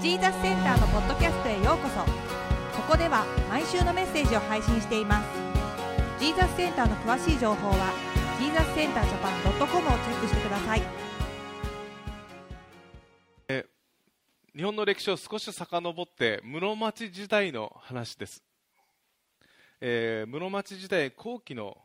[0.00, 1.98] ジーザスセンターのポッドキャストへようこそ。
[2.80, 5.26] ここでは毎週のメッセージを配信しています。
[6.20, 7.92] ジーザスセンターの詳しい情報は
[8.38, 10.82] ジーザスセンタージャパン .com をチェックしてください。
[14.54, 18.42] 日本の歴史を少し遡って室町時代の話です、
[19.80, 21.76] えー室町時代後期の、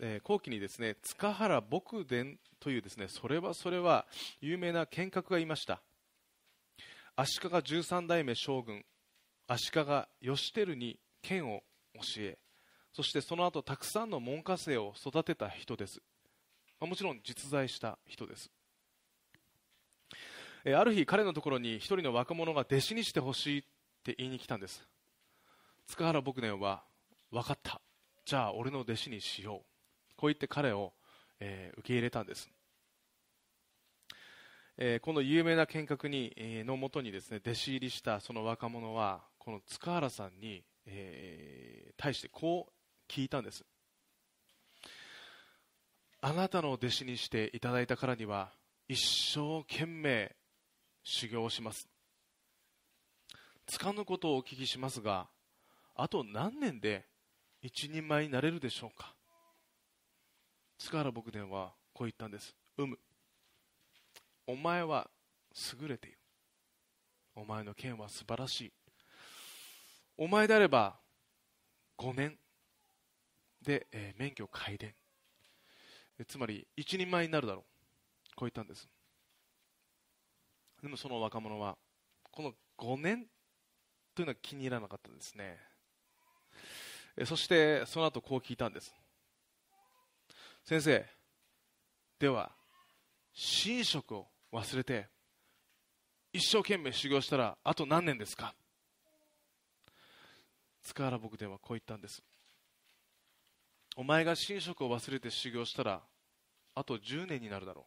[0.00, 4.06] えー後期にですね塚原牧伝というですねそれはそれは
[4.40, 5.80] 有名な剣客がいました。
[7.16, 8.84] 足利十三代目将軍
[9.48, 9.80] 足利
[10.20, 11.62] 義輝に剣を
[11.94, 12.38] 教え
[12.92, 16.00] そしてその後たくさんの門下生を育てた人です。
[16.80, 18.50] まあもちろん実在した人です。
[20.64, 23.62] えある日彼のところに一人の若者が弟子にしてほしいっ
[24.02, 24.86] て言いに来たんです。
[25.86, 26.82] 塚原牧伝は
[27.30, 27.80] 分かった。
[28.24, 29.60] じゃあ俺の弟子にしよう。
[30.16, 30.92] こう言って彼を、
[31.40, 32.48] えー受け入れたんです、
[34.78, 42.72] えーこの有名な剣客に、えーのもとにですね弟子入りしたその若者はこの塚原さんに、えー対してこう
[43.12, 43.64] 聞いたんです。
[46.20, 48.52] あなたの弟子にしていただいたからには
[48.88, 49.00] 一
[49.34, 50.34] 生懸命
[51.02, 51.88] 修行します。
[53.66, 55.28] つかぬことをお聞きしますが
[55.94, 57.06] あと何年で
[57.62, 59.14] 一人前になれるでしょうか。
[60.78, 62.54] 塚原牧伝はこう言ったんです。
[62.76, 62.98] うむ。
[64.46, 65.10] お前は
[65.80, 66.18] 優れている。
[67.34, 68.72] お前の剣は素晴らしい。
[70.16, 70.98] お前であれば
[71.98, 72.38] 5年。
[73.62, 74.94] で、えー免許改伝。
[76.26, 77.64] つまり一人前になるだろう。
[78.36, 78.88] こう言ったんです。
[80.82, 81.76] でもその若者は
[82.30, 83.26] この5年
[84.14, 85.58] というのは気に入らなかったんですね。
[87.24, 88.94] そしてその後こう聞いたんです。
[90.64, 91.06] 先生
[92.18, 92.52] では
[93.34, 95.08] 寝食を忘れて
[96.32, 98.54] 一生懸命修行したらあと何年ですか？
[100.82, 102.22] 塚原牧伝はこう言ったんです。
[103.96, 106.02] お前が寝食を忘れて修行したら
[106.74, 107.86] あと10年になるだろ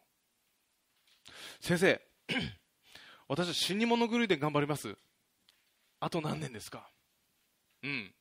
[1.62, 1.66] う。
[1.66, 2.02] 先生
[3.30, 4.96] 私は死に物狂いで頑張ります。
[6.00, 6.90] あと何年ですか？
[7.84, 8.12] うん。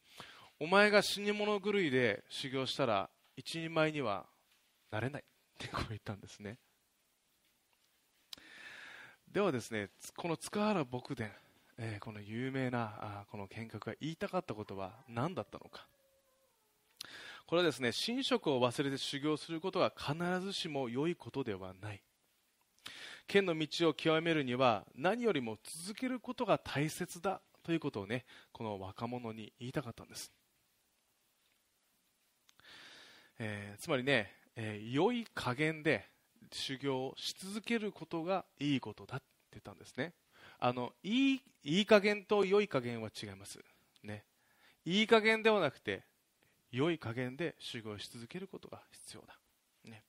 [0.61, 4.27] お前が死に物狂いで修行したら一人前には
[4.91, 5.27] なれないっ
[5.59, 6.59] てこう言ったんですね。
[9.39, 11.31] ではですねこの塚原牧伝、
[11.79, 15.87] えーこの有名なあこの見学が言いたかったことは何だったのか。
[17.47, 22.03] これはですね寝食を忘れて修行することは必ずしも良いことではない。
[23.29, 30.33] 剣の道を極めるには何よりも続けることが大切だということをねこの若者に言いたかったんです、
[33.39, 36.09] えーつまりね、えー良い加減で
[36.51, 39.23] 修行をし続けることがいいことだ
[39.61, 40.13] たんですね。
[40.59, 43.59] あのいいいい加減と良い加減は違います。
[44.03, 44.25] ね。
[44.85, 46.05] いい加減ではなくて
[46.71, 49.39] 良い加減で修行し続けることが必要だ、
[49.85, 50.03] ね、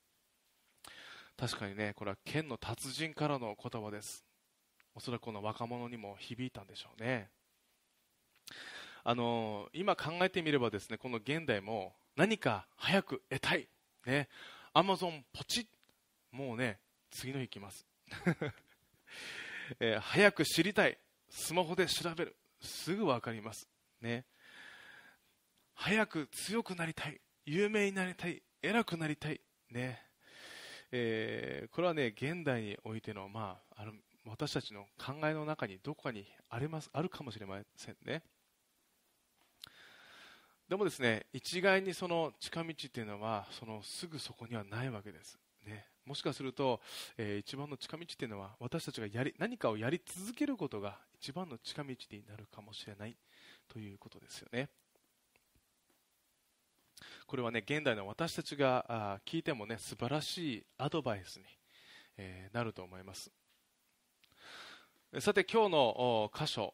[1.38, 4.24] 確かにねこれは剣の達人からの言葉です。
[4.96, 7.30] おそらくこの若者にも響いたんでしょうね。
[9.04, 13.68] あの今考えてみればですねこの現代も何か早く得たい。
[14.06, 14.28] ね。
[14.74, 15.66] アマゾンポチッ。
[16.32, 17.88] もうね次の日来ます、
[19.80, 20.98] えー早く知りたい。
[21.30, 22.36] スマホで調べる。
[22.62, 23.68] すぐ分かります。
[24.02, 24.26] ね。
[25.74, 27.22] 早く強くなりたい。
[27.46, 28.42] 有名になりたい。
[28.62, 29.40] 偉くなりたい。
[29.72, 30.02] ね。
[30.92, 33.94] えーこれはね現代においての,、まあ、あの
[34.26, 38.24] 私たちの考えの中にどこかにありますあるかもしれませんね。
[40.68, 46.82] でもですね一概にその近道っていうのはそのすぐそこにはないわけです、ね、もしかすると、
[47.20, 53.16] えー一番の近道っていうのは私たちがやり何かをやり続けることが一番の近道になるかもしれない
[53.72, 54.70] ということですよね。
[57.28, 61.46] これはね現代の私たちがあ聞いてもね素晴らしいアドバイスに、
[62.18, 63.32] えーなると思います。
[65.20, 66.74] さて今日の箇所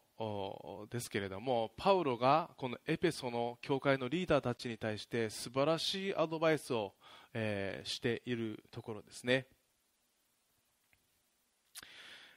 [0.89, 6.93] ですけれどもパウロがこのエペソの教会のリーダーたちに対して素晴らしいアドバイスを、
[7.37, 9.45] えーしているところですね、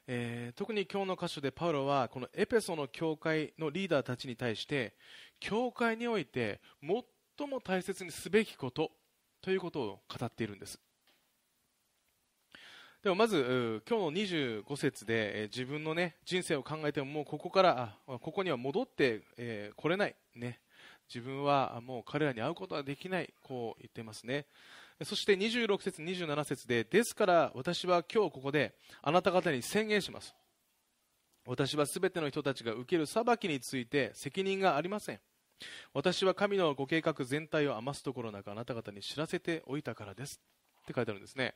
[0.08, 4.94] えー特に今日の箇所でパウロはこのエペソの教会のリーダーたちに対して
[5.38, 8.90] 教会において最も大切にすべきこと
[9.40, 10.80] ということを語っているんです。
[13.04, 14.12] でもまず今日の
[14.64, 20.58] 25節で、え自分の、ね、人生を考えてももうここからあここには戻ってこ、えー来れない、ね、
[21.08, 24.46] 自分はもう彼らに会うことはできないこう言ってますね。
[25.04, 30.34] そして26節27節でですから私は今日ここであなた方に宣言します。
[31.46, 35.20] 私はすべての人たちが受ける裁きについて責任がありません。
[35.94, 40.40] 私は神のご計画全体を余すところなくあなた方に知らせておいたからです。
[40.82, 41.54] って書いてあるんですね。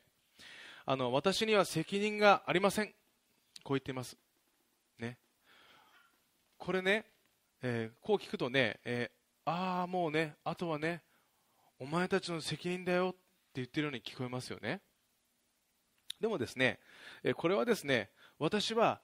[0.87, 2.87] あの私には責任がありません。
[2.87, 4.17] こう言っています。
[4.99, 5.19] ね。
[6.59, 7.05] これね、
[7.61, 11.03] えー、こう聞くとね、えー、ああもうねあとはね
[11.79, 13.11] お前たちの責任だよ。
[13.12, 13.15] っ
[13.57, 14.81] 言ってるように聞こえますよね。
[16.21, 16.79] でもですね、
[17.37, 19.01] これはですね私は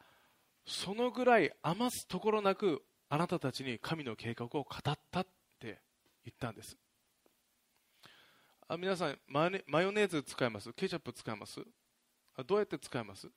[0.67, 5.27] そのぐらい余すところなくあなたたちに神の計画を語ったっ
[5.59, 5.81] て
[6.25, 6.77] 言ったんです。
[8.69, 10.73] あ皆さんマヨネーズ使います？
[10.75, 11.61] ケチャップ使います？
[12.37, 13.29] あどうやって使います？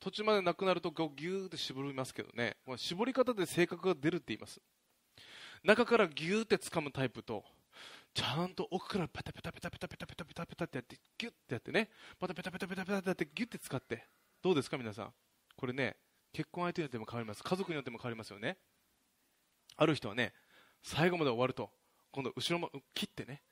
[0.00, 2.56] 途中までなくなるとギューって絞りますけどね。
[2.76, 4.60] 絞り方で性格が出るって言います。
[5.62, 7.44] 中からギューって掴むタイプと
[8.16, 11.90] ちゃんと奥からペタペタペタペタペタペタペタペタってやってギュッてやってね。
[12.18, 14.06] またペタペタペタペタってやってギュッて使って。
[14.42, 15.12] どうですか皆さん？
[15.54, 15.96] これね
[16.32, 17.44] 結婚相手によっても変わります。
[17.44, 18.56] 家族によっても変わりますよね。
[19.76, 20.32] ある人はね
[20.82, 21.70] 最後まで終わると
[22.10, 23.42] 今度後ろも切ってね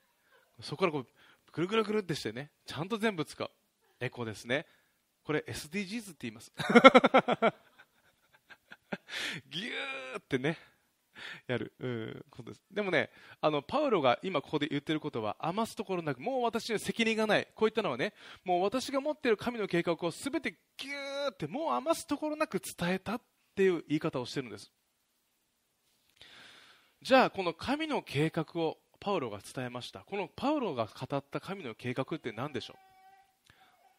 [0.63, 1.07] そこからこう
[1.53, 3.51] ぐるぐるぐるってしてねちゃんと全部使う。
[4.01, 4.65] エコですね。
[5.25, 6.51] これ SDGs って言います。
[9.51, 10.57] ギューってね。
[11.47, 11.73] やる。
[11.79, 12.63] うことです。
[12.71, 13.11] でもね
[13.41, 17.49] あのパウロが今ここで言ってることは余すところなくもう私には責任がない。
[17.55, 23.23] こういったのはねもう私が持っている神の計画を全てギューってもう余すところなく伝えたっ
[23.55, 24.73] ていう言い方をしてるんです。
[27.03, 30.01] じゃあこの神の計画をパウロが伝えました。
[30.01, 32.79] このパウロが語った神の計画って何でしょ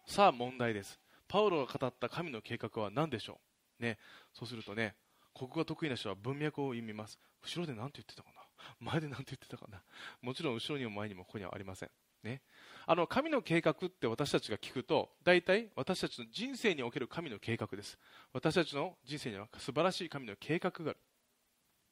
[0.08, 0.12] う？
[0.12, 1.00] さあ問題です。
[1.28, 3.40] パウロが語った神の計画は何でしょ
[3.80, 3.84] う？
[3.84, 4.00] ね。
[4.34, 4.96] そうするとね
[5.38, 7.20] 国語が得意な人は文脈を読みます。
[7.44, 8.42] 後ろで何て言ってたかな？
[8.80, 9.82] 前で何て言ってたかな？
[10.22, 11.90] もちろん後ろにも前にもここにはありません。
[12.24, 12.42] ね。
[12.88, 17.98] あの神の計画って私たちが聞くと大体私たちの人生における神の計画です。
[18.34, 20.98] 私たちの人生には素晴らしい神の計画がある。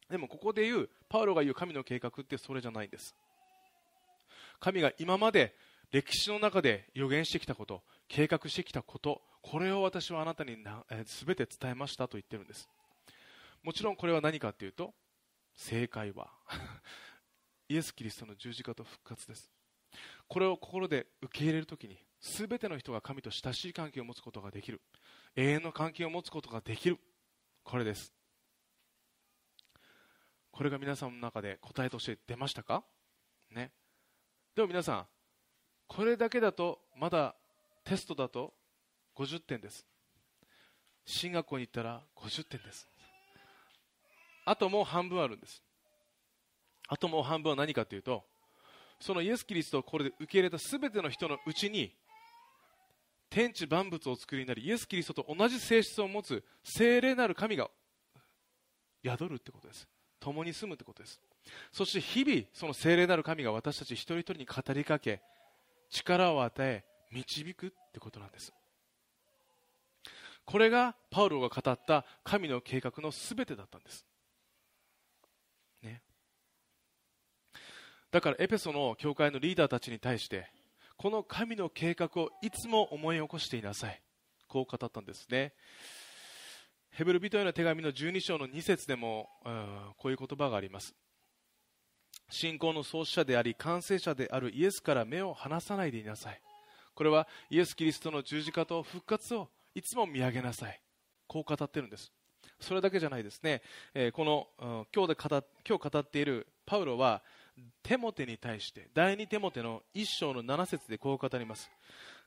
[0.10, 3.16] でもここで言うパウロが言う神の計画ってそれじゃないんです。
[4.60, 5.56] 神が今まで
[5.92, 12.70] 歴史の中で予言してきたこと計画してきたことこれを私はあなたにな、え、全て伝えましたと言ってるんです。
[13.64, 14.94] もちろんこれは何かというと
[15.56, 16.32] 正解は
[17.70, 19.52] イエス・キリストの十字架と復活です。
[20.28, 24.82] これを心で受け入れるときに全ての人が神と親しい関係を持つことができる。
[25.36, 27.00] 永遠の関係を持つことができる。
[27.64, 28.14] これです。
[30.52, 32.84] これが皆さんの中で答えとして出ましたか？
[33.50, 33.72] ね。
[34.56, 35.08] でも皆さん
[35.88, 37.36] これだけだとまだ
[37.84, 38.54] テストだと
[39.16, 39.86] 50点です。
[41.06, 42.93] 進学校に行ったら50点です。
[44.46, 45.62] あともう半分あるんです。
[46.88, 48.24] あともう半分は何かというと
[49.00, 51.96] そのイエス・キリストをこれで受け入れた全ての人のうちに
[53.30, 57.70] 天地万物を作りになりイエス・キリストと同じ性質を持つ聖霊なる神が
[59.04, 59.88] 宿るってことです
[60.20, 61.20] 共に住むってことです。
[61.74, 65.22] そして日々その聖霊なる神が私たち一人一人に語りかけ
[65.90, 68.54] 力を与え導くってことなんです。
[70.46, 74.06] これがパウロが語った神の計画の全てだったんです。
[78.14, 80.48] だからエペソの教会のリーダーたちに対して
[80.98, 84.00] この神の計画をいつも思い起こしていなさい。
[84.48, 85.54] こう語ったんですね。
[86.92, 89.66] ヘブル人への手紙の12章の2節でも、うん、
[89.98, 90.94] こういう言葉があります。
[92.30, 96.40] 信仰の創始者であり完成者であるイエスから目を離さないでいなさい。
[96.94, 100.80] これはイエス・キリストの十字架と復活をいつも見上げなさい。
[101.26, 102.14] こう語ってるんです。
[102.60, 107.24] それだけじゃないですね、えー、この、うん、今日で語今日語っているパウロは
[107.84, 111.70] テモテに対して第2テモテの1章の7節でこう語ります。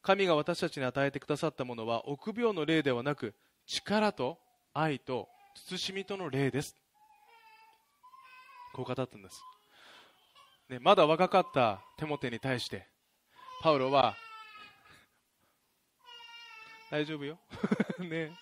[0.02, 3.34] 神が私たちに与えてくださったものは臆病の霊ではなく
[3.66, 4.38] 力と
[4.72, 6.76] 愛と慎みとの霊です。
[8.72, 9.42] こう語ったんです、
[10.68, 12.86] ね、まだ若かったテモテに対して
[13.62, 14.14] パウロは
[16.90, 17.38] 大丈夫よ。
[17.98, 18.32] ね。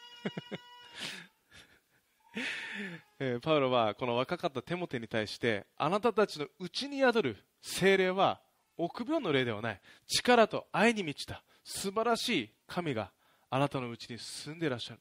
[3.19, 8.41] えー、パウロはこの若かったテモテに対してあなたたちのうちに宿る精霊は
[8.77, 9.81] 臆病の霊ではない。
[10.07, 13.13] 力と愛に満ちた素晴らしい神が
[13.51, 15.01] あなたのうちに住んでいらっしゃる。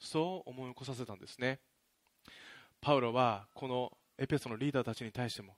[0.00, 1.60] そう思い起こさせたんですね。
[2.80, 5.56] パウロはこのエペソのリーダーたちに対しても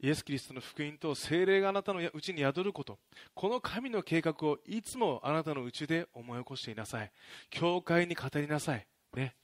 [0.00, 2.98] イエス・キリストの福音と精霊があなたのうちに宿ること
[3.34, 7.10] この神の計画をいつもあなたのうちで思い起こしていなさい。
[7.50, 9.34] 教会に語りなさい、ね、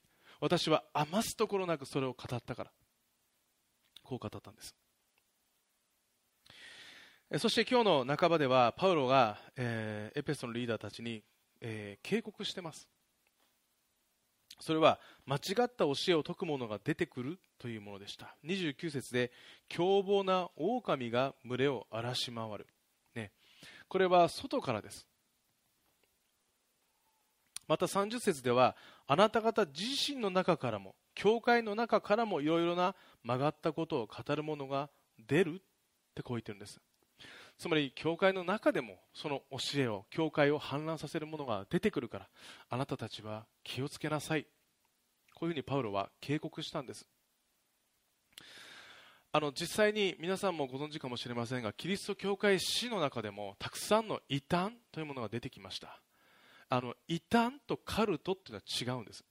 [0.40, 2.70] 私は余すところなくそれを語ったから。
[4.02, 4.74] こう語ったんです。
[7.38, 11.24] そして今日の半ばではパウロが、えー、エペソのリーダーたちに、
[11.60, 12.86] えー、警告してます。
[14.60, 18.36] それは間違った教えを説く者が出てくるというものでした。
[18.44, 19.32] 29節で
[19.68, 22.66] 凶暴な狼が群れを荒らし回る、
[23.14, 23.32] ね、
[23.88, 25.06] これは外からです。
[27.68, 34.90] また30節ではあなた方自身の中からも教会の中からもいろいろな曲がったことを語る者が
[35.28, 35.59] 出るっ
[36.14, 36.80] てこう言ってるんです。
[37.56, 42.28] つまり教会の中でもその教えを教会を氾濫させるものが出てくるから
[42.68, 44.47] あなたたちは気をつけなさい。
[45.35, 47.06] こういうふうにパウロは警告したんです。
[49.33, 56.03] あの実際に皆さんもご存知かもしれませんがキリスト教会史の中でもたくさんの異端というものが出てきました。
[56.68, 59.25] あの異端とカルトっていうのは違うんです。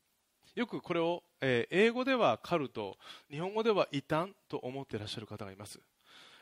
[0.56, 2.98] よくこれを、えー、英語ではカルト
[3.32, 5.80] 日本語では異端と思っていらっしゃる方がいます、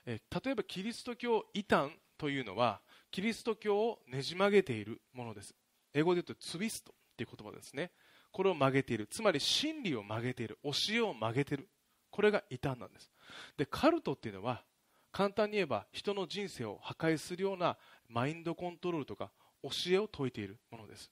[0.06, 5.56] えー、例えばキリスト教異端というのはキリスト教をねじ曲げているものです。
[5.94, 7.92] 英語で言うとツイストという言葉ですね。
[8.32, 9.08] これを曲げている。
[9.08, 10.58] つまり真理を曲げている。
[10.64, 11.68] 教えを曲げている。
[12.10, 13.10] これが異端なんです。
[13.58, 14.64] でカルトっていうのは
[15.12, 19.32] 簡単に言えば人の人生を破壊するようなマインドコントロールとか
[19.64, 21.12] 教えを説いているものです。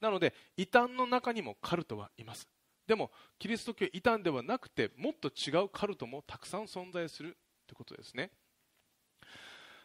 [0.00, 2.48] なので異端の中にもカルトはいます。
[2.86, 7.36] でもキリスト教異端ではなくてもっと違うカルトもたくさん存在する
[7.66, 8.30] ということですね。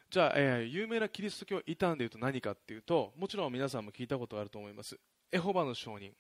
[0.10, 4.98] じゃあ、えー、有名なキリスト教異端でいうと何かっていうともちろん皆さんも聞いたことがあると思います。
[5.32, 6.14] エホバの証人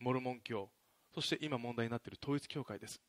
[0.00, 0.70] モルモン教
[1.14, 3.00] そして今問題になっている統一教会です、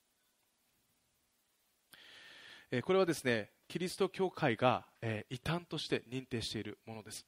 [2.72, 7.26] えー、これはですねキリスト教会が、えー、異端として認定しているものです。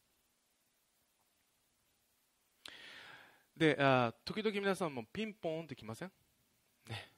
[3.62, 6.12] であ時々皆さんもピンポーンって来ません、
[6.90, 7.10] ね、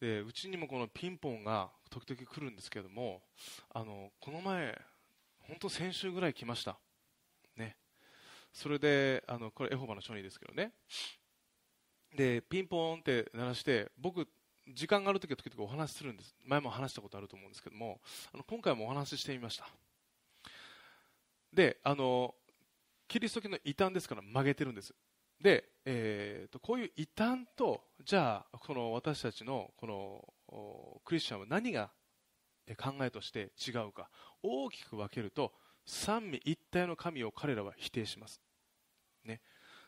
[0.00, 3.20] でうちにもこのピンポンが時々来るんですけども
[3.74, 4.74] あのこの前
[5.46, 6.78] 本当先週ぐらい来ました、
[7.58, 7.76] ね、
[8.54, 10.72] それであのこれエホバの書にですけどね。
[12.16, 14.26] でピンポーンって鳴らして僕
[14.72, 16.34] 時間があるときは時々お話しするんです。
[16.46, 18.00] 前も話したことあると思うんですけども
[18.32, 19.68] あの今回もお話ししてみました。
[21.52, 22.34] であの
[23.06, 24.94] キリスト教の異端ですから曲げてるんです。
[25.40, 31.90] で、えーと、こういう異端とじゃあこの私たちのこのクリスチャンは何が
[32.78, 34.08] 考えとして違うか
[34.42, 35.52] 大きく分けると
[35.84, 38.40] 三位一体の神を彼らは否定します、
[39.24, 39.40] ね、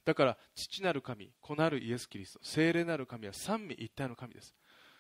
[0.05, 4.55] だから父なる神子なるイエス・キリスト聖霊なる神は三位一体の神です。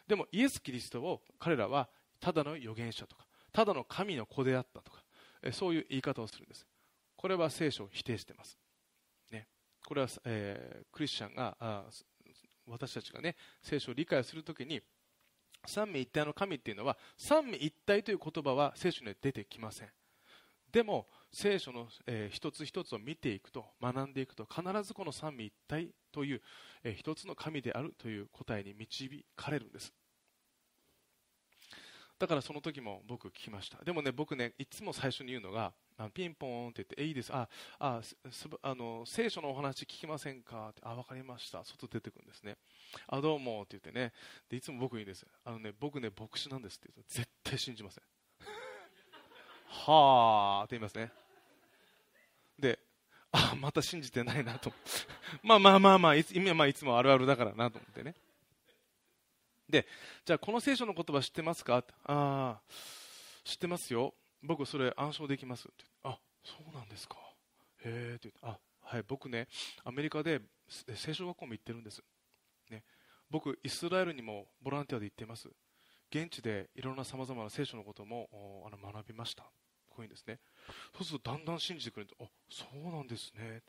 [0.06, 1.88] でもイエス・キリストを彼らは
[2.18, 5.02] ただの預言者とかただの神の子であったとか
[5.52, 6.66] そういう言い方をするんです。
[7.16, 8.58] これは聖書を否定しています。
[9.88, 11.56] これは、えー、クリスチャンが
[12.66, 14.82] 私たちがね聖書を理解するときに
[15.64, 19.88] 三位一体の神っていうのは三位一体という言葉は聖書には出てきません。
[20.70, 26.42] でも聖書の、えー、一つ一つを見ていくと学んでいくと必ずこの三位一体という、
[26.84, 29.94] えー、一つの神であるという答えに導かれるんです。
[32.18, 35.72] だからその時も僕聞きましたでもね僕ねいつも最初に言うのが
[36.14, 37.32] ピンポーンって言って、え、いいです。
[37.34, 37.48] あ、
[37.80, 38.00] あ、
[38.62, 40.68] あの、聖書のお話聞きませんか？
[40.70, 41.64] って、あ、わかりました。
[41.64, 42.56] 外出てくるんですね。
[43.08, 44.12] あ、どうもって言ってね。
[44.48, 45.26] で、いつも僕にです。
[45.44, 48.04] あのね、僕ね、牧師なんですって言うと、絶対信じません。
[49.66, 51.10] はあって言いますね。
[52.60, 52.78] で、
[53.32, 54.72] あ、また信じてないなと。
[55.42, 58.14] まあまあまあまあ、いつ今まあいつもあるあるだからなと思ってね。
[59.68, 59.86] で、
[60.24, 61.76] じゃあこの聖書の言葉知ってますか？
[61.76, 62.60] ああ、
[63.44, 64.14] 知ってますよ。
[64.42, 65.84] 僕それ暗唱できますって。
[66.04, 67.16] あそうなんですか。
[67.84, 69.48] へえって言ってあはい僕ね
[69.84, 70.40] アメリカで
[70.94, 72.02] 聖書学校も行ってるんです、
[72.70, 72.82] ね、
[73.30, 75.48] 僕イスラエルにもボランティアで行ってます。
[76.10, 78.28] 現地でいろんなさまざまな聖書のことも
[78.66, 79.42] あの学びました。
[79.90, 80.38] こういうんですね。
[80.96, 83.62] そうするとだんだん信じてくれるとあそうなんですね。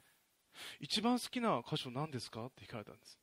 [0.79, 2.46] 一番好きな箇所何ですか？
[2.46, 3.18] って聞かれたんです。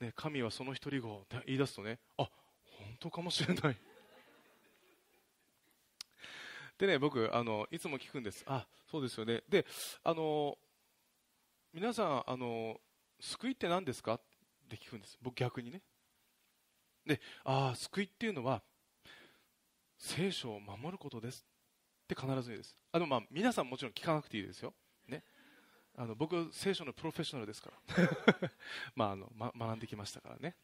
[0.00, 2.24] ね神はその一人語って言い出すとねあ
[2.62, 3.76] 本当かもしれない
[6.78, 8.42] でね、僕、あの、いつも聞くんです。
[8.48, 9.44] あ、そうですよね。
[9.48, 9.64] で、
[10.02, 10.58] あの、
[11.72, 12.80] 皆さん、あの、
[13.20, 14.14] 救いって何ですか？
[14.14, 14.20] っ
[14.68, 15.16] て聞くんです。
[15.22, 15.82] 僕逆にね。
[17.06, 18.62] で、ああ、救いっていうのは、
[19.98, 21.46] 聖書を守ることです
[22.04, 22.76] って必ず言うんです。
[22.90, 24.74] あの、まあ、皆さんもちろん聞かなくていいですよ。
[25.96, 28.52] あの、僕、聖書のプロフェッショナルですから。
[28.96, 30.56] まあ、あの、ま、学んできましたからね。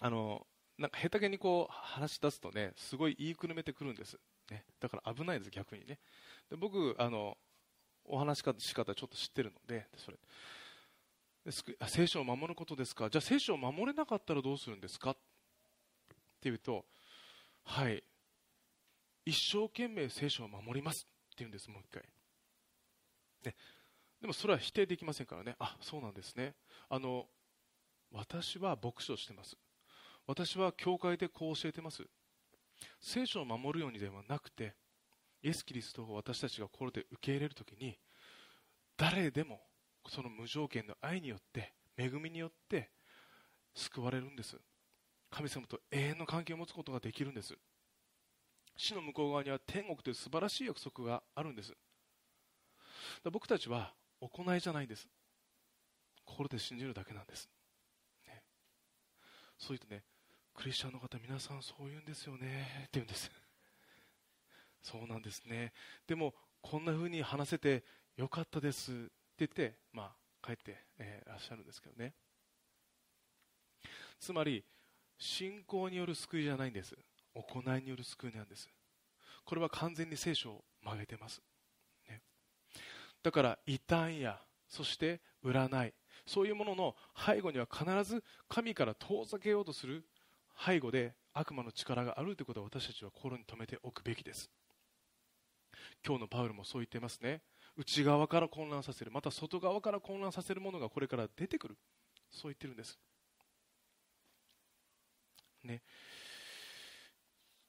[0.00, 0.46] あの、
[0.78, 4.18] なんか下手げにこう話し出すとね、すごい言いくるめてくるんです。
[4.50, 6.00] ね、だから危ないです、逆にね。
[6.50, 7.38] で僕あの、
[8.04, 10.18] お話し方ちょっと知ってるので、それ
[11.88, 15.10] 聖書を守ることですか、じゃあ聖書を守れなかったらどうするんですか？
[15.12, 15.16] っ
[16.40, 16.84] ていうと、
[17.64, 18.02] はい、
[19.24, 22.02] 一生懸命聖書を守りますって言うんです、もう一回。
[23.44, 23.54] ね、
[24.22, 25.56] でもそれは否定できませんからね。
[25.58, 26.54] あそうなんですね。
[26.88, 27.26] あの
[28.12, 29.56] 私は牧師をしてます。
[30.28, 32.04] 私は教会でこう教えてます。
[33.00, 34.76] 聖書を守るようにではなくて
[35.42, 37.98] イエス・キリストを私たちが心で受け入れるときに
[38.96, 39.60] 誰でも
[40.08, 42.90] その無条件の愛によって恵みによって
[43.74, 44.56] 救われるんです。
[45.30, 47.56] 神様と永遠の関係を持つことができるんです。
[48.76, 51.74] 死の向こう側には天国という素晴らしい約束があるんです。
[53.32, 53.92] 僕たちは
[54.28, 55.08] 行いじゃないんです。
[56.24, 57.48] 心で信じるだけなんです、
[58.26, 58.42] ね、
[59.58, 60.04] そう言うとね
[60.54, 62.68] クリスチャンの方皆さんそう言うんですよね。
[62.80, 63.30] って言うんです。
[64.82, 65.72] そうなんですね。
[66.06, 67.84] でもこんな風に話せて
[68.16, 68.92] よかったです。
[68.92, 72.14] って言って、まあ、帰って、えー、らっしゃるんですけどね。
[74.20, 74.64] つまり
[75.18, 76.94] 信仰による救いじゃないんです。
[77.34, 78.68] 行いによる救いなんです。
[79.44, 81.40] これは完全に聖書を曲げてます、
[83.22, 85.94] だから異端やそして占い。
[86.26, 90.04] そういうものの背後には必ず神から遠ざけようとする
[90.64, 94.50] 背後で悪魔の力があるということを私たちは心に留めておくべきです。
[96.06, 97.42] 今日のパウルもそう言ってますね。
[97.76, 101.76] 内側から混乱させるまた外側から混乱させるものがこれから出てくる。
[102.30, 102.98] そう言ってるんです。
[105.64, 105.82] ね。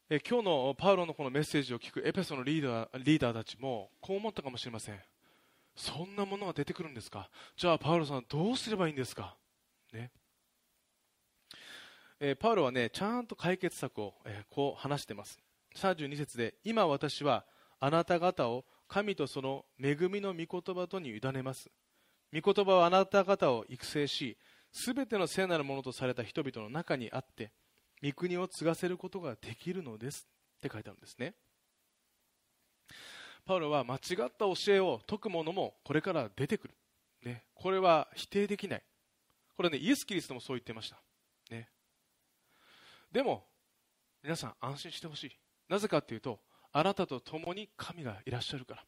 [0.09, 4.99] え今日のパウロのこのメッセージを聞くエペソのリーダーリーダーたちもこう思ったかもしれません。
[5.75, 7.29] そんなものが出てくるんですか？
[7.57, 9.35] じゃあパウロさんどうすればいいんですか？
[9.91, 10.11] ね。
[12.19, 15.39] えパウロはねちゃんと解決策を、えこう話してます。
[15.75, 17.45] 32節で今私は
[17.79, 21.69] あなた方を神とその恵みの御言葉とに委ねます。
[22.31, 24.37] 御言葉はあなた方を育成し
[24.71, 27.51] すべての聖なるものとされた人々の中にあって
[28.03, 30.27] 御国を継がせることができるのです。
[30.57, 31.33] って書いてあるんですね。
[33.45, 33.99] パウロは間違っ
[34.31, 36.73] た教えを説く者もこれから出てくる、
[37.23, 38.83] ね、これは否定できない。
[39.55, 40.97] これねイエス・キリストもそう言ってました、
[41.51, 41.69] ね、
[43.11, 43.45] でも
[44.23, 45.31] 皆さん安心してほしい。
[45.69, 46.39] なぜかというと
[46.71, 48.83] あなたと共に神がいらっしゃるから。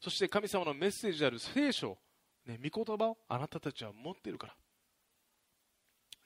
[0.00, 1.96] そして神様のメッセージである聖書、
[2.46, 4.54] ね、御言葉をあなたたちは持っているから、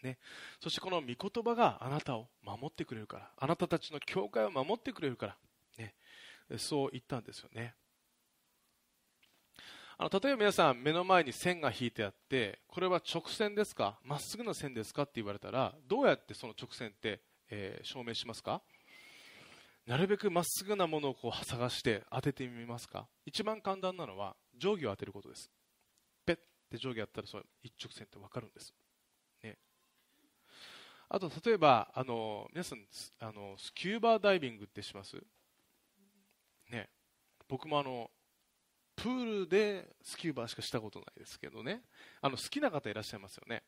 [0.03, 0.19] ね、
[0.61, 3.31] そしてこの御言葉があなたを守ってくれるから。
[3.37, 5.37] あなたたちの教会を守ってくれるから、
[5.77, 5.95] ね、
[6.59, 7.75] そう言ったんですよね。
[9.99, 13.99] あの例えば皆さん目の前に線が引いてあってこれは直線ですか？
[14.05, 18.61] まっすぐな線ですかって言われたらどうやってその直線って、えー、証明しますか？
[19.87, 23.07] なるべくまっすぐなものをこう探して当ててみますか？
[23.25, 25.51] 一番簡単なのは定規を当てることです。
[26.27, 26.43] ペッて
[26.79, 28.75] 定規やったらそ一直線って分かるんです、
[29.43, 29.57] ね、
[31.09, 32.81] あと例えばあの皆さん
[33.21, 35.17] あのスキューバーダイビングってします？
[37.49, 38.11] 僕もあの
[38.97, 41.83] プールでスキューバーしかしたことないですけどね。
[42.21, 43.63] あの好きな方いらっしゃいますよね。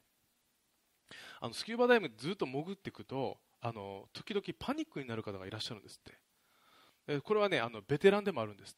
[1.40, 6.02] あのスキューバダイビングずっと潜っていくとあの時々パニックになる方がいらっしゃるんですっ
[7.06, 8.76] て、これはねあのベテランでもあるんですっ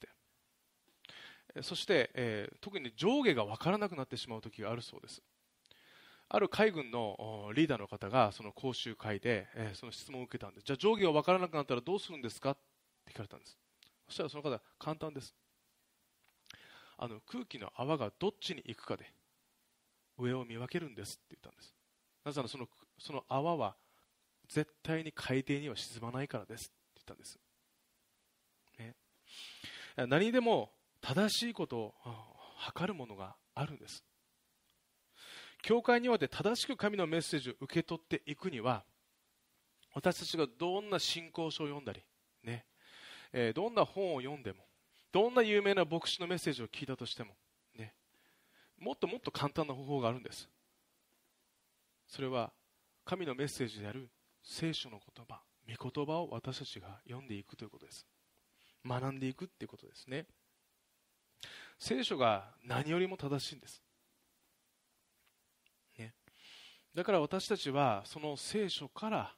[1.54, 5.22] て、そして、えー、特に上下が分からなくなってしまう時があるそうです。
[6.28, 10.64] ある海軍のリーダーの方がその講習会で、えー、その質問を受けたんです。
[10.64, 12.50] じゃあ上下が分からなくなったらどうするんですか？
[12.50, 12.56] っ
[13.04, 13.58] て聞かれたんです。
[14.10, 15.34] そしたらその方簡単です。
[16.98, 19.10] あの空気の泡がどっちに行くかで
[20.18, 21.74] 上を見分けるんですって言ったんです。
[22.24, 22.68] なぜならその
[22.98, 23.76] その泡は
[24.48, 27.38] 絶対に海底には沈まないからですって言ったんです、
[28.78, 28.96] ね、
[30.08, 31.94] 何でも正しいことを
[32.56, 34.04] 測るものがあるんです。
[35.62, 38.82] 教会において正しく神のメッセージを受け取っていくには
[39.94, 42.02] 私たちがどんな信仰書を読んだり、
[42.42, 42.64] ね
[43.32, 44.66] えー、どんな本を読んでも
[45.12, 47.30] どんな有名な牧師のメッセージを聞いたとしても、
[47.76, 47.94] ね、
[48.78, 50.48] もっともっと簡単な方法があるんです。
[52.06, 52.52] それは
[53.04, 54.08] 神のメッセージである
[54.42, 55.40] 聖書の言葉
[55.76, 58.06] 御言葉を私たちが読んでいくということです。
[58.84, 60.26] 学んでいくということですね。
[61.78, 63.82] 聖書が何よりも正しいんです、
[65.98, 66.12] ね、
[66.94, 69.34] だから私たちはその聖書から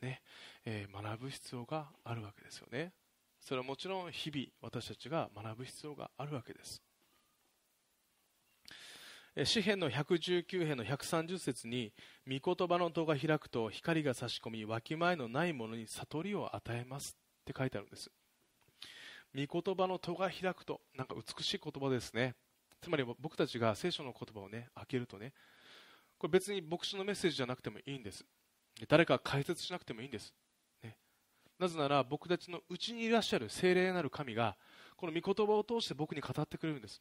[0.00, 0.22] ね、
[0.64, 2.92] えー、学ぶ必要があるわけですよね。
[3.42, 6.80] それはもちろん日々私たちが学ぶ必要があるわけです。
[9.44, 11.92] 詩篇の119編の130節に
[12.26, 18.10] 御言葉の戸が開くと光が差し込みわきまえのないものに悟りを与えますって書いてあるんです。
[19.34, 22.34] 御言葉の戸が開くとなんか美しい言葉ですね。
[22.80, 25.32] つまり僕たちが聖書の言葉をね開けるとね
[26.18, 28.24] これ別に牧師のメッセージじゃなくてもいいんです。
[28.88, 30.32] 誰か解説しなくてもいいんです、
[31.62, 34.56] なぜなら僕たちのうちにいらっしゃる聖霊なる神が
[34.96, 37.00] この御言葉を通して僕に語ってくれるんです。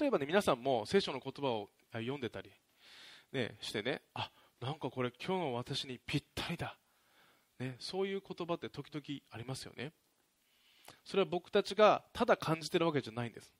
[0.00, 2.50] 例えばね皆さんも聖書の言葉を読んでたり、
[3.30, 6.78] ね、してねあなんかこれ今日の私にぴったりだ、
[7.58, 9.92] ね、そういう言葉って時々ありますよね。
[11.04, 13.52] それは僕たちがただ感じてるわけじゃないんです。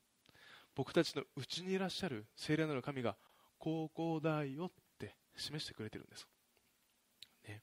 [0.74, 3.14] 僕たちのうちにいらっしゃる聖霊なる神が
[3.58, 6.26] ここだよって示してくれてるんです、
[7.46, 7.60] ね、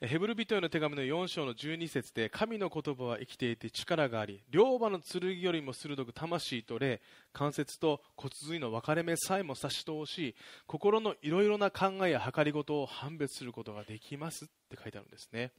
[0.00, 7.00] ヘブル人への手紙の4章の12節で神の言葉は生きていて力があり両刃の剣よりも鋭く魂と霊
[7.32, 10.36] 関節と骨髄の分かれ目さえも差し通し
[10.68, 15.50] 心のいろいろな考えや計りごとを判別することができますって書いてあるんですね。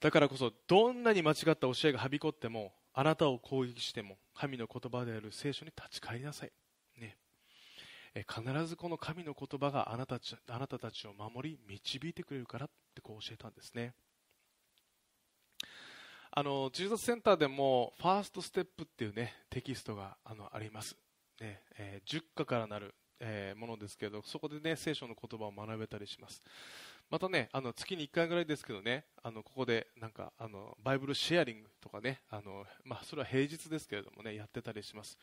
[0.00, 6.52] だからこそどんなに間違った教えがはびこってもあなたを攻撃しても神の言葉である聖書に立ち返りなさい、
[8.14, 13.94] 必ずこの神の言葉があなたあなたたちを守り導いてくれるからってこう教えたんですね。
[16.34, 20.96] あのジーザスセンターでもファーストステップっていうねテキストがあのあります、
[21.40, 26.42] ねえー、10課からなる、えー、ものですけどそこでね聖書の言葉を学べたりします。
[27.12, 35.18] またね、あの月に1回ぐらいですけどね、あのここでなんかあのバイブルシェアリングとかね、あのまあ、それは平日ですけれどもね、やってたりします。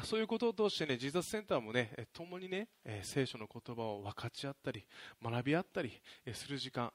[0.00, 2.68] そういうことを通してね、ジーザスセンターもね、共にね、
[3.02, 4.86] 聖書の言葉を分かち合ったり、
[5.22, 6.00] 学び合ったり
[6.32, 6.90] する時間、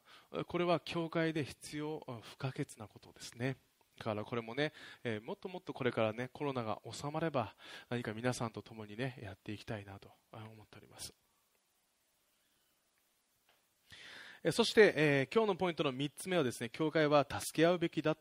[0.48, 3.58] これは教会で必要不可欠なことですね。
[4.00, 7.56] だからこれもね、え、もっともっとこれからね、コロナが収まれば、
[7.90, 11.14] 何か皆さんと共にね、やっていきたいなと思っております。
[14.52, 18.16] そして、え、今日のポイントの3つ目はですね教会は助け合うべきだ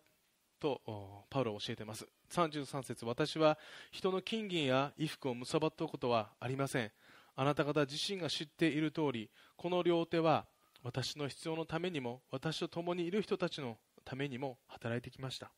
[0.67, 2.07] とパウロは教えています。
[2.31, 3.57] 33節私は
[3.93, 6.91] 人の金銀や衣服を貪ったことはありません。
[7.37, 10.47] あなた方自身が知っている通りこの両手は
[10.83, 15.53] 私の必要のためにも私と共にいる人たちのためにも働いてきました。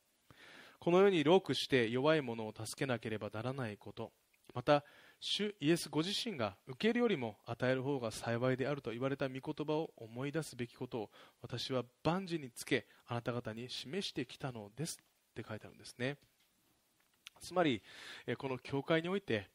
[0.80, 4.12] このようにロークして弱い者を助けなければならないこと。
[4.54, 4.84] また
[5.20, 11.10] 主イエスご自身が受けるよりも与える方が幸いであると言われた御言葉を思い出すべきことを
[11.42, 14.98] 私は万事につけあなた方に示してきたのです。
[15.00, 16.16] って書いてあるんですね。
[17.40, 17.82] つまり
[18.38, 19.48] この教会において、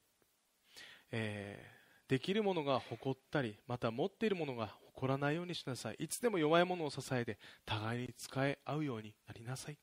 [1.11, 5.95] えー、できるものが誇ったりまた持っているものが誇らないようにしなさい。
[5.99, 9.77] いつでも弱いものを支えて互いに使い合うようになりなさい。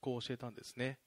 [0.00, 0.98] こう教えたんですね。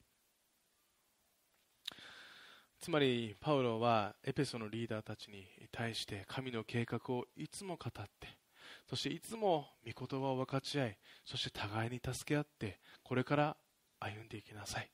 [2.84, 8.28] つまりパウロはエペソのリーダーたちに対して神の計画をいつも語って
[8.86, 13.56] そしていつも御言葉を分かち合いそして互いに助け合ってこれから
[14.00, 14.90] 歩んでいきなさい。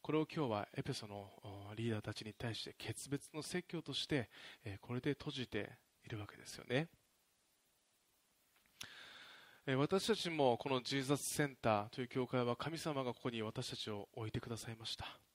[0.00, 1.30] これを今日はエペソの
[1.74, 4.30] リーダーたちに対して決別の説教として
[4.82, 5.72] これで閉じて
[6.04, 6.86] いるわけですよね。
[9.74, 15.25] 私たちもこのジーザスセンターという教会は神様がここに私たちを置いてくださいました。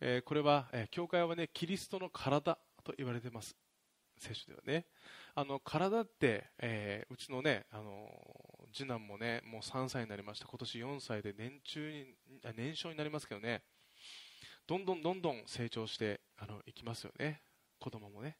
[0.00, 3.56] えー、これは、えー、教会はねキリストの体と言われてます。
[4.18, 4.86] 聖書ではね。
[5.34, 8.08] あの体って、えー、うちのねあの
[8.72, 10.46] 次男もねもう3歳になりました。
[10.46, 12.06] 今年4歳で年中に
[12.56, 13.62] 年少になりますけどね。
[14.66, 17.42] どんどんどんどん成長してあのいきますよね。
[17.78, 18.36] 子供もね。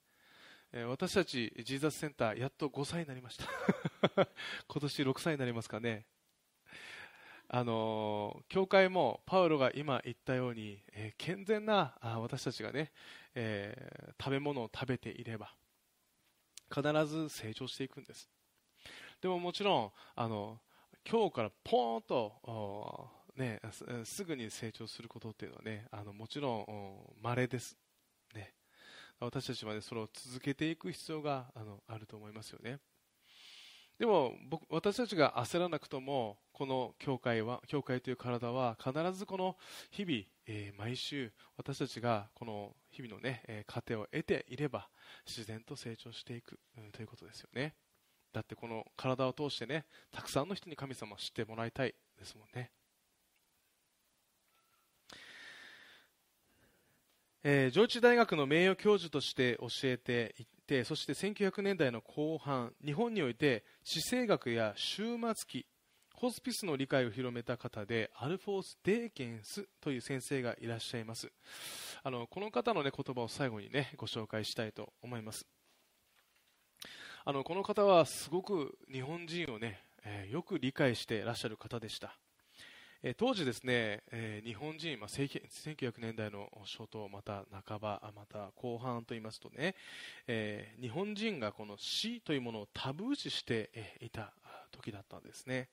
[0.73, 3.47] え私たちジーザスセンターやっと5歳になりました。
[4.69, 6.07] 今年6歳になりますかね。
[7.53, 12.93] あの教会もパウロが今言ったように、えー、健全なあ私たちがね、
[13.35, 15.53] えー、食べ物を食べていれば
[16.73, 18.31] 必ず成長していくんです。
[19.21, 20.61] でももちろんあの
[21.11, 23.61] 今日からポーンとね、
[24.05, 27.77] すぐに成長することっていうのはねあのもちろん稀です、
[28.35, 28.53] ね、
[29.19, 32.79] 私たちまでそれを続けていく必要があのあると思いますよね。
[34.01, 39.57] でも僕私たちが焦らなくともこの教会は教会という体は必ずこの
[39.91, 44.89] 日々、えー、毎週私たちがこの日々のね、えー、糧を得ていれば
[45.27, 47.75] 自然と成長していく、うん、ということですよね。
[48.33, 52.71] だってこの体を通してねたくさんの人に神様を知ってもらいたいですもんね。
[57.43, 65.67] えー、上智大学の名誉教授として教えていてそして1900年代の後半日本において地政学や終末期
[66.15, 71.33] ホスピスの理解を広めた方でアルフォース・デーケンスという先生がいらっしゃいます。
[72.05, 75.47] あのこの方の、ね、言葉を最後に、ね、ご紹介したいと思います。
[77.25, 82.15] あのこの方はすごく日本人をね、えー、よく理解していらっしゃる方でした。
[83.03, 89.75] え当時ですね、え日本人、まあ、1900年代の初頭、また半ば、また後半といいますとね、
[90.27, 93.71] え、日本人がこの死というものをタブー視して
[94.03, 94.35] いた
[94.71, 95.71] 時だったんですね。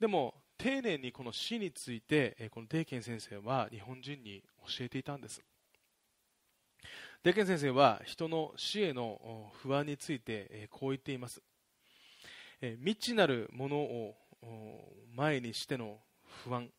[0.00, 5.40] でも、丁寧にこの死について、このデーケン先生は日本人に教えていたんです
[7.22, 11.40] デーケン先生は人の死への不安について、こう言っています、
[12.60, 14.16] 未知なるものを
[15.14, 16.00] 前にしての
[16.44, 16.70] 不安。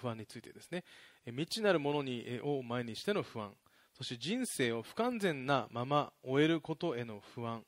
[0.00, 0.84] 不安についてですね。
[1.26, 3.54] 未知なるものにを前にしての不安。
[3.96, 7.64] そして人生を不完全なまま終えることへの不安。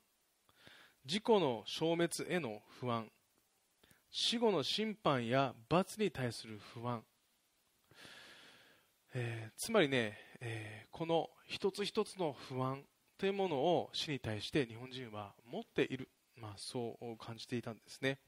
[1.05, 3.09] 自己の消滅への不安。
[4.09, 7.03] 死後の審判や罰に対する不安、
[9.13, 12.83] えー、つまりね、えー、この一つ一つの不安
[13.17, 18.19] というものを死に対して日本人は持っている、まあ、そう感じていたんですね。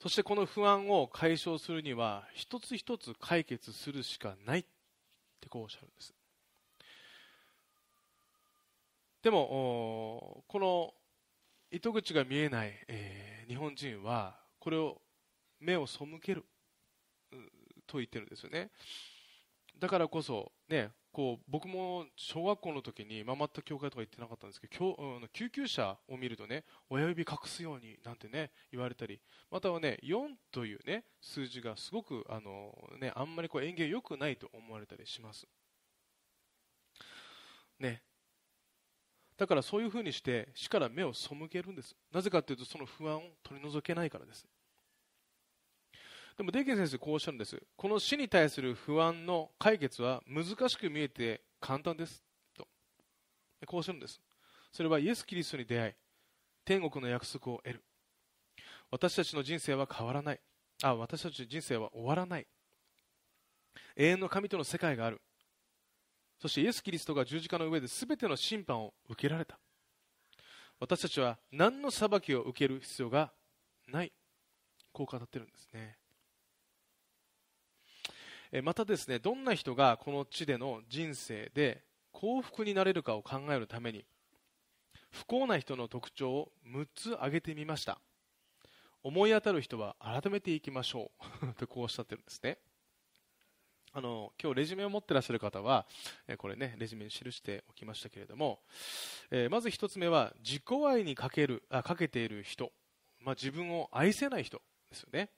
[0.00, 4.64] そしてこの不安を解消するには一つ一つ解決するしかないっ
[5.42, 6.14] てこうおっしゃるんです。
[9.22, 10.94] でもこの
[11.70, 15.02] 糸口が見えない、えー、日本人はこれを
[15.60, 16.46] 目を背ける
[17.86, 18.70] と言ってるんですよね。
[19.78, 24.96] だからこそ、ね、こう僕も小学校の時に、まあ、全く教会とか行ってなかったんですけど
[25.32, 29.20] 救急車を見るとね親指隠すようになんてね言われたり
[29.50, 35.46] またはね4というね数字がすごくあの、ね、あんまりこう縁起良くないと思われたりします。
[37.80, 38.02] ね、
[39.38, 41.96] だからそういうふうにして死から目を背けるんです。
[42.12, 44.46] なぜかというとその不安を取り除けないからです。
[46.36, 47.60] でもデイケン先生こうおっしゃるんです。
[47.76, 52.22] この死に対する不安の解決は難しく見えて簡単です。
[52.56, 52.66] と。
[53.66, 54.20] こうおっしゃるんです。
[54.72, 55.92] それはイエス・キリストに出会い
[56.64, 57.84] 天国の約束を得る。
[58.90, 60.40] 私たちの人生は変わらない。
[60.82, 62.46] あ私たちの人生は終わらない。
[63.96, 65.20] 永遠の神との世界がある。
[66.40, 69.58] そしてイエス・キリストが十字架の上で全ての審判を受けられた。
[70.78, 73.32] 私たちは何の裁きを受ける必要が
[73.88, 74.12] ない。
[74.92, 75.99] こう語ってるんですね。
[78.62, 84.04] またですねどんな人がこの地での人生で幸福になれるかを考えるために
[85.10, 88.00] 不幸な人の特徴を6つ挙げてみました。
[89.02, 91.10] 思い当たる人は改めていきましょ
[91.42, 91.54] う。
[91.58, 92.58] とこうおっしゃってるんですね。
[93.92, 95.86] あの今日レジュメを持ってらっしゃる方は、
[96.28, 98.62] えこれねレジュメに記しておきましたけれども、
[99.30, 102.72] えー、まず1つ目は自己愛にかけるあかけている人、
[103.18, 105.30] まあ、自分を愛せない人ですよね。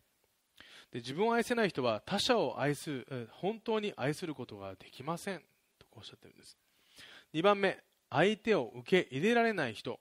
[0.93, 5.39] で自分を愛せない人は他者を愛する本当に愛することができません。
[5.79, 6.57] とおっしゃってるんです。
[7.33, 7.79] 2番目
[8.11, 9.99] 相手を受け入れられない人。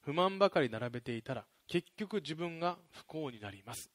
[0.00, 3.90] 不満ばかり並べていたら結局自分が不幸になります。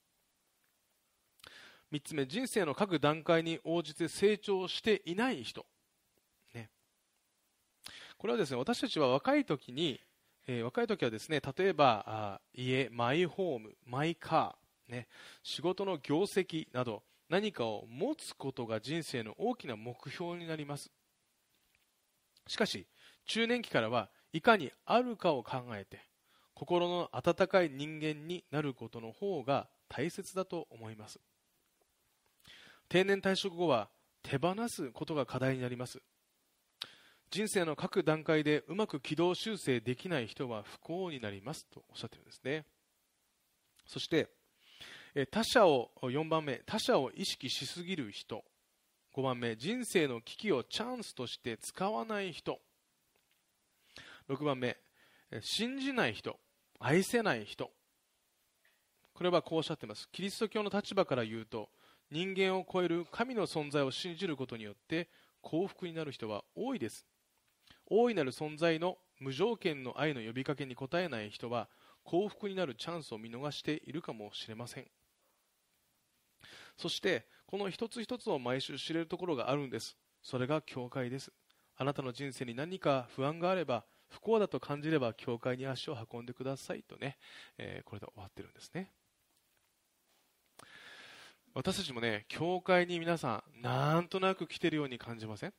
[1.92, 5.66] 3つ目人生の各段階に応じて成長していない人、
[6.54, 6.70] ね、
[8.18, 10.02] これはですね私たちは若い時に、
[10.48, 14.67] えー、若い時はですね例えばあ家マイホームマイカー。
[14.88, 15.08] ね、
[15.44, 20.92] 仕事の業績など何かを持つことが人生の大きな目標になります。
[22.48, 22.88] しかし
[23.26, 26.00] 中年期からはいかにあるかを考えて
[26.54, 31.20] 心の温かい人間になることの方が大切だと思います。
[32.90, 33.90] 定年退職後は
[34.24, 36.02] 手放すことが課題になります。
[37.30, 42.66] 人生の各段階でうまく軌道修正できない人は不幸になりますとおっしゃってるんですね。
[43.86, 44.30] そして
[45.26, 48.44] 他者を4番目他者を意識しすぎる人。
[49.16, 52.60] 5番目人生の危機をチャンスとして使わない人。
[54.30, 54.78] 6番目
[55.42, 56.40] 信じない人。
[56.80, 57.72] 愛せない人。
[59.14, 60.08] これはこうおっしゃってます。
[60.12, 61.70] キリスト教の立場から言うと
[62.12, 65.10] 人間を超える神の存在を信じることによって
[65.42, 67.08] 幸福になる人は多いです。
[67.90, 71.70] 大いなる存在の無条件の愛の呼びかけに応えない人は
[72.04, 74.88] 幸福になるチャンスを見逃しているかもしれません。
[76.78, 79.98] そしてこの一つ一つを毎週知れるところがあるんです。
[80.22, 81.32] それが教会です。
[81.76, 86.84] あなたの人生に何か不安があれば不幸だと感じれば教会に足を運んでください。
[86.84, 87.18] とね、
[87.58, 88.92] えー、これで終わってるんですね。
[91.54, 95.54] 私たちもね教会に皆さんなんとなく来てるように感じません？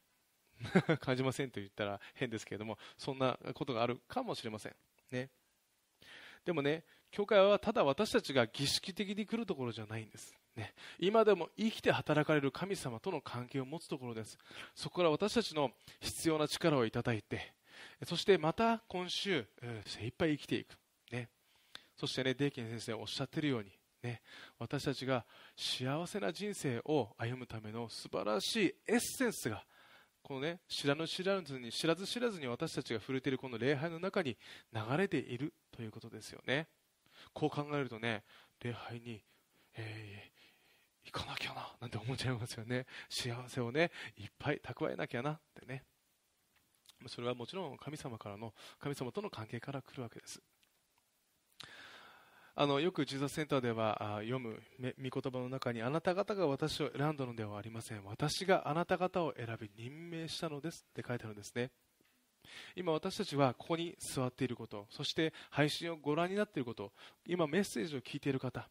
[1.00, 4.76] 感じませんと言ったら変ですけれどもそんなことがあるかもしれません。
[5.10, 5.30] ね。
[6.44, 10.34] でもね教会はただ私たちが儀式的に来るところじゃないんです。
[10.56, 14.36] ね、今でも生きて働かれる神様との関係を持つところです。
[14.74, 17.52] そこから私たちの必要な力をいただいて
[18.06, 19.46] そしてまた今週、
[19.86, 20.76] 精一杯生きていく、
[21.12, 21.28] ね、
[21.96, 23.70] そしてねデイキン先生おっしゃってるように、
[24.02, 24.20] ね、
[24.58, 25.24] 私たちが
[25.56, 29.64] 幸せな人生を歩むための素晴らしいエッセンスが
[30.22, 34.36] このね知らぬ知らずに知らず知らずに私たちが触れているこの礼拝の中に
[34.72, 36.68] 流れているということですよね。
[37.32, 38.24] こう考えるとね
[38.62, 39.22] 礼拝に、
[39.76, 42.86] えー、行かなきゃななんて思っちゃいますよね。
[43.08, 45.84] 幸せをねいっぱい蓄えなきゃなってね。
[47.06, 50.40] それはもちろん神様からの神様との関係から来るわけです。
[52.60, 58.04] あのよくジーザスセンターではあ読む御言葉の中にあなた方が私を選んだのではありません。
[58.04, 61.70] 私があなた方を選び任命したのですって書いてあるんですね。
[62.76, 66.92] 今私たちはここに座っていることそして配信をご覧になっていること
[67.26, 68.68] 今メッセージを聞いている方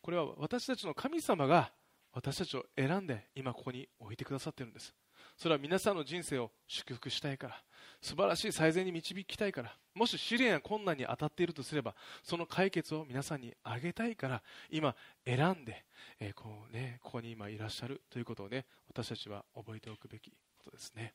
[0.00, 1.72] これは私たちの神様が
[2.12, 4.94] 私たちを選んで今ここに置いてくださっているんです。
[5.36, 7.62] それは皆さんの人生を祝福したいから
[8.00, 15.84] 素晴らしい最善に導きたいからもし試練や困難に当たっているとすればその解決を皆さんにあげたいから今選んで、
[16.20, 21.14] えー、こうね、ここに今いらっしゃるということをね私たちは覚えておくべきことですね。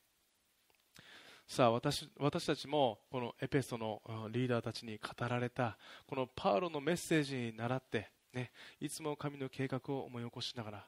[1.48, 10.86] さあ私私たちもこのエペソのリーダーたちに語られたこのパウロのメッセージに倣って、ね、いつも神の計画を思い起こしながら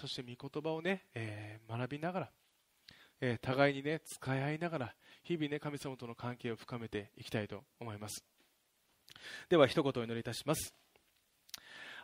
[0.00, 2.30] そして御言葉をね、えー、学びながら
[3.24, 8.24] えー、互いにね使い合いながら日々ね神様との関係を深めていきたいと思います。
[9.48, 10.74] では一言お祈りいたします。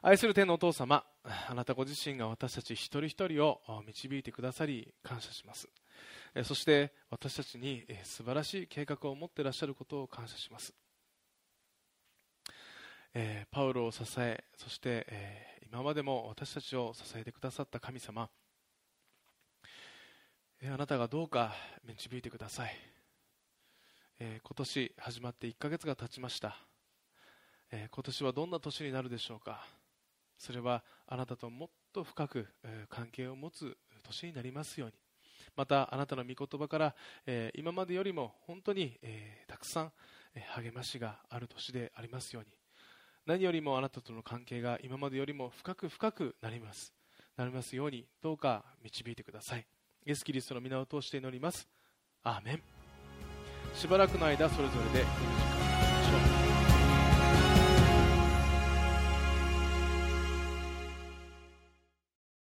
[0.00, 5.68] 愛する天のお父様あなたご自身が私たち一人一人を導いてくださり感謝します。
[6.44, 10.74] そして私たちに素晴らしい計画を持っていらっしゃることを感謝します。
[13.14, 18.30] え、パウロを支えそして、え、今までも私たちを支えてくださった神様。
[20.64, 22.76] あなたがどうか導いてください、
[24.18, 26.56] えー、今年始まって1ヶ月が経ちました、
[27.70, 29.64] えー、今年はどんな年になるでしょうか。
[30.36, 32.48] それはあなたともっと深く、
[32.88, 35.07] 関係を持つ年になりますように。
[35.58, 36.94] またあなたの御言葉から、
[37.26, 39.92] え今までよりも本当に、えたくさん、
[40.36, 42.50] え励ましがある年でありますように。
[43.26, 46.94] 何よりもあなたとの関係が今までよりも深く深くなります。
[47.36, 49.66] なりますようにどうか導いてください。
[50.06, 51.68] イエス・キリストの皆を通して祈ります。
[52.22, 52.62] アーメン。
[53.74, 55.47] しばらくの間それぞれで